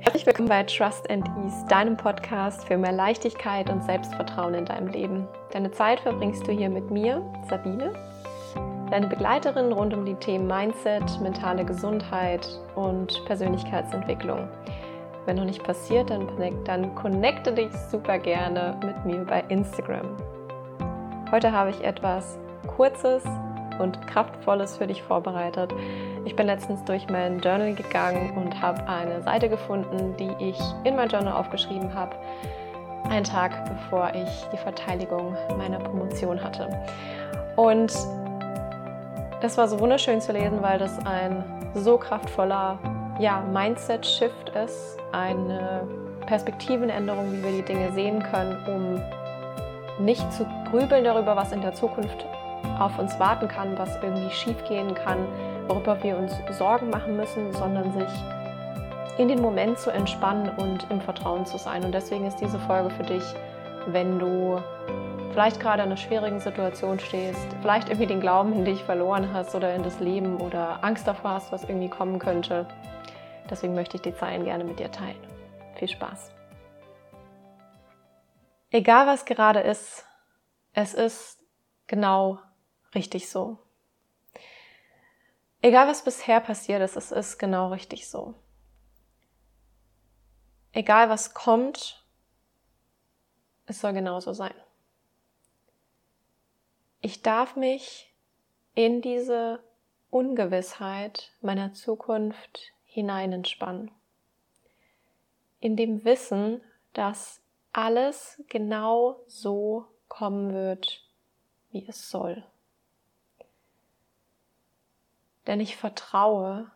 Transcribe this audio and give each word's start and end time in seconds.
Herzlich 0.00 0.26
willkommen 0.26 0.48
bei 0.48 0.62
Trust 0.62 1.10
and 1.10 1.26
Ease, 1.38 1.64
deinem 1.68 1.96
Podcast 1.96 2.64
für 2.66 2.76
mehr 2.76 2.92
Leichtigkeit 2.92 3.70
und 3.70 3.82
Selbstvertrauen 3.82 4.54
in 4.54 4.64
deinem 4.64 4.88
Leben. 4.88 5.26
Deine 5.52 5.70
Zeit 5.72 6.00
verbringst 6.00 6.46
du 6.46 6.52
hier 6.52 6.68
mit 6.68 6.90
mir, 6.90 7.22
Sabine, 7.48 7.92
deine 8.90 9.06
Begleiterin 9.06 9.72
rund 9.72 9.94
um 9.94 10.04
die 10.04 10.14
Themen 10.14 10.46
Mindset, 10.46 11.20
mentale 11.20 11.64
Gesundheit 11.64 12.46
und 12.74 13.24
Persönlichkeitsentwicklung. 13.26 14.48
Wenn 15.24 15.36
noch 15.36 15.44
nicht 15.44 15.64
passiert, 15.64 16.10
dann, 16.10 16.28
dann 16.64 16.94
connecte 16.94 17.52
dich 17.52 17.72
super 17.90 18.18
gerne 18.18 18.78
mit 18.84 19.04
mir 19.04 19.24
bei 19.24 19.42
Instagram. 19.48 20.16
Heute 21.32 21.50
habe 21.50 21.70
ich 21.70 21.82
etwas 21.82 22.38
Kurzes 22.66 23.24
und 23.78 24.06
Kraftvolles 24.06 24.76
für 24.76 24.86
dich 24.86 25.02
vorbereitet. 25.02 25.72
Ich 26.24 26.36
bin 26.36 26.46
letztens 26.46 26.84
durch 26.84 27.08
mein 27.08 27.40
Journal 27.40 27.74
gegangen 27.74 28.32
und 28.36 28.60
habe 28.60 28.86
eine 28.88 29.22
Seite 29.22 29.48
gefunden, 29.48 30.16
die 30.16 30.30
ich 30.38 30.58
in 30.84 30.96
mein 30.96 31.08
Journal 31.08 31.34
aufgeschrieben 31.34 31.94
habe, 31.94 32.16
einen 33.08 33.24
Tag 33.24 33.64
bevor 33.66 34.12
ich 34.14 34.46
die 34.52 34.56
Verteidigung 34.56 35.36
meiner 35.56 35.78
Promotion 35.78 36.42
hatte. 36.42 36.68
Und 37.56 37.92
das 39.40 39.56
war 39.58 39.68
so 39.68 39.78
wunderschön 39.80 40.20
zu 40.20 40.32
lesen, 40.32 40.62
weil 40.62 40.78
das 40.78 40.98
ein 41.06 41.44
so 41.74 41.98
kraftvoller 41.98 42.78
ja, 43.18 43.42
Mindset-Shift 43.52 44.50
ist, 44.64 44.98
eine 45.12 45.86
Perspektivenänderung, 46.26 47.32
wie 47.32 47.42
wir 47.42 47.52
die 47.52 47.62
Dinge 47.62 47.92
sehen 47.92 48.22
können, 48.22 48.56
um 48.66 50.04
nicht 50.04 50.30
zu 50.32 50.46
grübeln 50.70 51.04
darüber, 51.04 51.36
was 51.36 51.52
in 51.52 51.60
der 51.60 51.74
Zukunft 51.74 52.26
auf 52.78 52.98
uns 52.98 53.18
warten 53.18 53.48
kann, 53.48 53.76
was 53.78 53.96
irgendwie 54.02 54.30
schiefgehen 54.30 54.94
kann, 54.94 55.18
worüber 55.66 56.02
wir 56.02 56.16
uns 56.16 56.32
Sorgen 56.50 56.90
machen 56.90 57.16
müssen, 57.16 57.52
sondern 57.52 57.92
sich 57.92 58.08
in 59.18 59.28
den 59.28 59.40
Moment 59.40 59.78
zu 59.78 59.90
entspannen 59.90 60.50
und 60.56 60.86
im 60.90 61.00
Vertrauen 61.00 61.46
zu 61.46 61.58
sein. 61.58 61.84
Und 61.84 61.92
deswegen 61.92 62.26
ist 62.26 62.36
diese 62.36 62.58
Folge 62.58 62.90
für 62.90 63.02
dich, 63.02 63.24
wenn 63.86 64.18
du 64.18 64.60
vielleicht 65.30 65.60
gerade 65.60 65.82
in 65.82 65.88
einer 65.88 65.96
schwierigen 65.96 66.40
Situation 66.40 66.98
stehst, 66.98 67.46
vielleicht 67.60 67.88
irgendwie 67.88 68.06
den 68.06 68.20
Glauben 68.20 68.52
in 68.52 68.64
dich 68.64 68.82
verloren 68.82 69.32
hast 69.32 69.54
oder 69.54 69.74
in 69.74 69.82
das 69.82 70.00
Leben 70.00 70.38
oder 70.38 70.82
Angst 70.82 71.06
davor 71.06 71.32
hast, 71.32 71.52
was 71.52 71.64
irgendwie 71.64 71.88
kommen 71.88 72.18
könnte. 72.18 72.66
Deswegen 73.50 73.74
möchte 73.74 73.96
ich 73.96 74.02
die 74.02 74.14
Zeilen 74.14 74.44
gerne 74.44 74.64
mit 74.64 74.78
dir 74.78 74.90
teilen. 74.90 75.20
Viel 75.76 75.88
Spaß. 75.88 76.32
Egal 78.70 79.06
was 79.06 79.24
gerade 79.24 79.60
ist, 79.60 80.06
es 80.72 80.94
ist 80.94 81.38
genau 81.86 82.38
richtig 82.96 83.28
so. 83.28 83.58
Egal 85.62 85.86
was 85.86 86.02
bisher 86.02 86.40
passiert 86.40 86.82
ist, 86.82 86.96
es 86.96 87.12
ist 87.12 87.38
genau 87.38 87.68
richtig 87.68 88.08
so. 88.08 88.34
Egal 90.72 91.08
was 91.08 91.34
kommt, 91.34 92.04
es 93.66 93.80
soll 93.80 93.92
genauso 93.92 94.32
sein. 94.32 94.54
Ich 97.00 97.22
darf 97.22 97.56
mich 97.56 98.12
in 98.74 99.00
diese 99.00 99.62
Ungewissheit 100.10 101.32
meiner 101.40 101.72
Zukunft 101.72 102.72
hinein 102.84 103.32
entspannen. 103.32 103.90
In 105.60 105.76
dem 105.76 106.04
Wissen, 106.04 106.60
dass 106.92 107.40
alles 107.72 108.42
genau 108.48 109.20
so 109.26 109.86
kommen 110.08 110.54
wird, 110.54 111.02
wie 111.70 111.86
es 111.88 112.10
soll 112.10 112.44
denn 115.46 115.60
ich 115.60 115.76
vertraue 115.76 116.70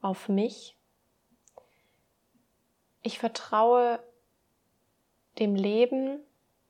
auf 0.00 0.28
mich. 0.28 0.76
Ich 3.02 3.18
vertraue 3.18 4.00
dem 5.38 5.54
Leben, 5.54 6.20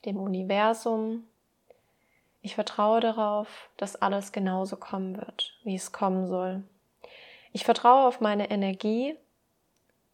dem 0.04 0.18
Universum. 0.18 1.26
Ich 2.42 2.54
vertraue 2.54 3.00
darauf, 3.00 3.70
dass 3.76 3.96
alles 3.96 4.32
genauso 4.32 4.76
kommen 4.76 5.16
wird, 5.16 5.58
wie 5.64 5.74
es 5.74 5.92
kommen 5.92 6.26
soll. 6.26 6.64
Ich 7.52 7.64
vertraue 7.64 8.06
auf 8.06 8.20
meine 8.20 8.50
Energie. 8.50 9.16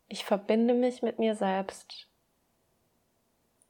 Ich 0.08 0.24
verbinde 0.24 0.74
mich 0.74 1.02
mit 1.02 1.18
mir 1.18 1.34
selbst. 1.34 2.08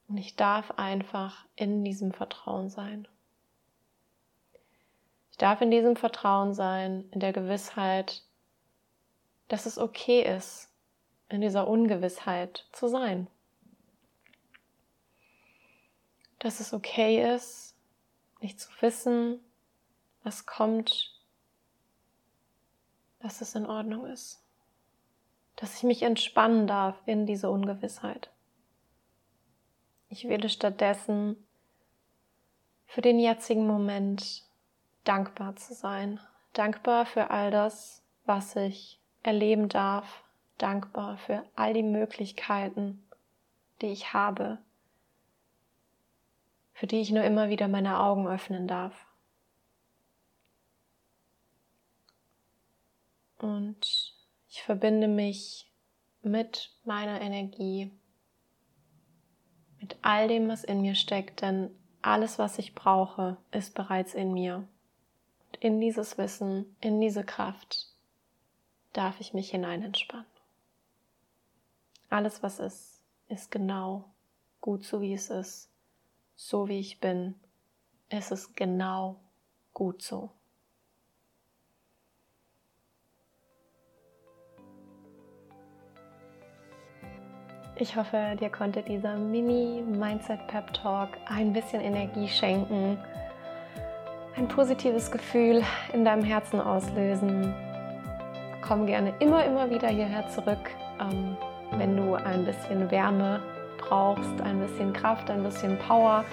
Und 0.07 0.17
ich 0.17 0.35
darf 0.35 0.71
einfach 0.77 1.45
in 1.55 1.83
diesem 1.83 2.11
Vertrauen 2.11 2.69
sein. 2.69 3.07
Ich 5.35 5.39
darf 5.39 5.59
in 5.59 5.69
diesem 5.69 5.97
Vertrauen 5.97 6.53
sein, 6.53 7.09
in 7.11 7.19
der 7.19 7.33
Gewissheit, 7.33 8.23
dass 9.49 9.65
es 9.65 9.77
okay 9.77 10.21
ist, 10.21 10.73
in 11.27 11.41
dieser 11.41 11.67
Ungewissheit 11.67 12.69
zu 12.71 12.87
sein. 12.87 13.27
Dass 16.39 16.61
es 16.61 16.73
okay 16.73 17.35
ist, 17.35 17.75
nicht 18.39 18.61
zu 18.61 18.69
wissen, 18.79 19.41
was 20.23 20.45
kommt, 20.45 21.19
dass 23.19 23.41
es 23.41 23.55
in 23.55 23.65
Ordnung 23.65 24.05
ist. 24.05 24.41
Dass 25.57 25.75
ich 25.75 25.83
mich 25.83 26.03
entspannen 26.03 26.65
darf 26.65 26.95
in 27.05 27.25
diese 27.25 27.49
Ungewissheit. 27.49 28.31
Ich 30.07 30.29
wähle 30.29 30.47
stattdessen 30.47 31.35
für 32.85 33.01
den 33.01 33.19
jetzigen 33.19 33.67
Moment 33.67 34.44
dankbar 35.05 35.55
zu 35.55 35.73
sein. 35.73 36.19
Dankbar 36.53 37.05
für 37.05 37.29
all 37.29 37.51
das, 37.51 38.03
was 38.25 38.55
ich 38.55 38.99
erleben 39.23 39.69
darf. 39.69 40.23
Dankbar 40.57 41.17
für 41.17 41.43
all 41.55 41.73
die 41.73 41.83
Möglichkeiten, 41.83 43.05
die 43.81 43.87
ich 43.87 44.13
habe, 44.13 44.57
für 46.73 46.87
die 46.87 47.01
ich 47.01 47.11
nur 47.11 47.23
immer 47.23 47.49
wieder 47.49 47.67
meine 47.67 47.99
Augen 47.99 48.27
öffnen 48.27 48.67
darf. 48.67 49.05
Und 53.37 54.15
ich 54.47 54.63
verbinde 54.63 55.09
mich 55.09 55.69
mit 56.21 56.71
meiner 56.85 57.19
Energie, 57.19 57.91
mit 59.81 59.97
all 60.01 60.29
dem, 60.29 60.47
was 60.47 60.63
in 60.63 60.81
mir 60.81 60.95
steckt, 60.95 61.41
denn 61.41 61.69
alles, 62.01 62.39
was 62.39 62.57
ich 62.59 62.75
brauche, 62.75 63.35
ist 63.51 63.75
bereits 63.75 64.13
in 64.13 64.33
mir 64.33 64.65
in 65.59 65.79
dieses 65.79 66.17
Wissen, 66.17 66.75
in 66.81 66.99
diese 67.01 67.23
Kraft 67.23 67.87
darf 68.93 69.19
ich 69.19 69.33
mich 69.33 69.51
hinein 69.51 69.83
entspannen. 69.83 70.25
Alles, 72.09 72.43
was 72.43 72.59
ist, 72.59 73.01
ist 73.27 73.51
genau 73.51 74.05
gut 74.61 74.83
so, 74.83 75.01
wie 75.01 75.13
es 75.13 75.29
ist. 75.29 75.69
So 76.35 76.67
wie 76.67 76.79
ich 76.79 76.99
bin, 76.99 77.35
ist 78.09 78.31
es 78.31 78.53
genau 78.55 79.17
gut 79.73 80.01
so. 80.01 80.29
Ich 87.77 87.97
hoffe, 87.97 88.37
dir 88.39 88.49
konnte 88.49 88.83
dieser 88.83 89.17
Mini 89.17 89.81
Mindset 89.81 90.47
Pep 90.47 90.73
Talk 90.73 91.09
ein 91.25 91.51
bisschen 91.51 91.81
Energie 91.81 92.29
schenken 92.29 92.97
ein 94.37 94.47
positives 94.47 95.11
Gefühl 95.11 95.63
in 95.93 96.03
deinem 96.03 96.23
Herzen 96.23 96.59
auslösen. 96.59 97.53
Komm 98.61 98.85
gerne 98.85 99.13
immer, 99.19 99.45
immer 99.45 99.69
wieder 99.69 99.87
hierher 99.87 100.27
zurück, 100.29 100.71
ähm, 100.99 101.37
wenn 101.77 101.95
du 101.95 102.15
ein 102.15 102.45
bisschen 102.45 102.89
Wärme 102.91 103.41
brauchst, 103.77 104.41
ein 104.41 104.59
bisschen 104.59 104.91
Kraft, 104.91 105.29
ein 105.29 105.43
bisschen 105.43 105.77
Power. 105.79 106.25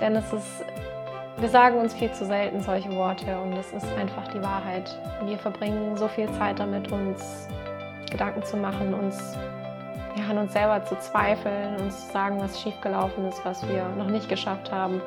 Denn 0.00 0.16
es 0.16 0.32
ist, 0.32 0.64
wir 1.38 1.48
sagen 1.48 1.78
uns 1.78 1.94
viel 1.94 2.10
zu 2.12 2.24
selten 2.24 2.60
solche 2.60 2.90
Worte 2.96 3.38
und 3.38 3.52
es 3.52 3.72
ist 3.72 3.86
einfach 3.98 4.26
die 4.28 4.42
Wahrheit. 4.42 4.98
Wir 5.24 5.38
verbringen 5.38 5.96
so 5.96 6.08
viel 6.08 6.30
Zeit 6.32 6.58
damit, 6.58 6.90
uns 6.90 7.48
Gedanken 8.10 8.42
zu 8.42 8.56
machen, 8.56 8.94
uns 8.94 9.36
ja, 10.16 10.30
an 10.30 10.38
uns 10.38 10.52
selber 10.52 10.82
zu 10.84 10.98
zweifeln, 10.98 11.76
uns 11.76 12.06
zu 12.06 12.12
sagen, 12.12 12.40
was 12.40 12.60
schiefgelaufen 12.60 13.28
ist, 13.28 13.44
was 13.44 13.66
wir 13.68 13.86
noch 13.98 14.08
nicht 14.08 14.28
geschafft 14.28 14.72
haben 14.72 15.00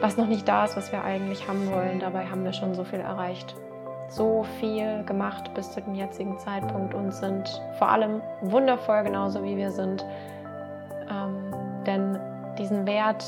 was 0.00 0.16
noch 0.16 0.26
nicht 0.26 0.46
da 0.46 0.64
ist, 0.64 0.76
was 0.76 0.92
wir 0.92 1.02
eigentlich 1.04 1.46
haben 1.48 1.70
wollen. 1.70 2.00
Dabei 2.00 2.26
haben 2.26 2.44
wir 2.44 2.52
schon 2.52 2.74
so 2.74 2.84
viel 2.84 3.00
erreicht, 3.00 3.54
so 4.08 4.44
viel 4.60 5.04
gemacht 5.04 5.52
bis 5.54 5.72
zu 5.72 5.80
dem 5.80 5.94
jetzigen 5.94 6.38
Zeitpunkt 6.38 6.94
und 6.94 7.12
sind 7.12 7.60
vor 7.78 7.88
allem 7.88 8.20
wundervoll 8.42 9.04
genauso 9.04 9.42
wie 9.42 9.56
wir 9.56 9.70
sind. 9.70 10.04
Ähm, 11.10 11.52
denn 11.86 12.18
diesen 12.58 12.86
Wert 12.86 13.24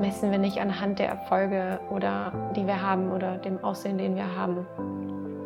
messen 0.00 0.30
wir 0.30 0.38
nicht 0.38 0.60
anhand 0.60 0.98
der 0.98 1.08
Erfolge 1.08 1.80
oder 1.90 2.32
die 2.54 2.66
wir 2.66 2.80
haben 2.80 3.10
oder 3.12 3.38
dem 3.38 3.62
Aussehen, 3.64 3.98
den 3.98 4.16
wir 4.16 4.36
haben. 4.36 4.66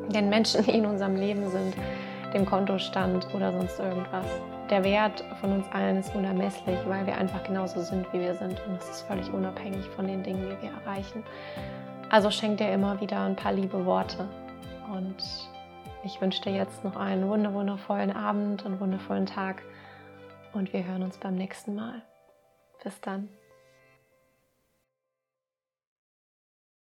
Den 0.09 0.29
Menschen, 0.29 0.65
die 0.65 0.73
in 0.73 0.87
unserem 0.87 1.17
Leben 1.17 1.49
sind, 1.49 1.75
dem 2.35 2.45
Kontostand 2.45 3.33
oder 3.35 3.53
sonst 3.53 3.79
irgendwas 3.79 4.27
der 4.73 4.85
Wert 4.85 5.23
von 5.39 5.53
uns 5.53 5.71
allen 5.71 5.99
ist 5.99 6.15
unermesslich, 6.15 6.79
weil 6.87 7.07
wir 7.07 7.19
einfach 7.19 7.45
genauso 7.45 7.83
sind, 7.83 8.11
wie 8.15 8.21
wir 8.21 8.35
sind. 8.35 8.59
Und 8.67 8.81
es 8.81 8.89
ist 8.89 9.03
völlig 9.03 9.31
unabhängig 9.31 9.85
von 9.89 10.07
den 10.07 10.23
Dingen, 10.23 10.49
die 10.49 10.63
wir 10.63 10.73
erreichen. 10.73 11.23
Also 12.09 12.31
schenk 12.31 12.57
dir 12.57 12.73
immer 12.73 12.99
wieder 12.99 13.21
ein 13.21 13.37
paar 13.37 13.53
liebe 13.53 13.85
Worte 13.85 14.27
und 14.91 15.17
Ich 16.05 16.21
wünsche 16.21 16.43
dir 16.43 16.53
jetzt 16.53 16.83
noch 16.83 16.97
einen 16.97 17.29
wundervollen 17.29 18.11
Abend 18.11 18.65
und 18.65 18.81
wundervollen 18.81 19.27
Tag 19.27 19.63
und 20.53 20.73
wir 20.73 20.85
hören 20.85 21.03
uns 21.05 21.19
beim 21.19 21.37
nächsten 21.37 21.77
Mal. 21.77 22.03
Bis 22.83 23.01
dann. 23.01 23.29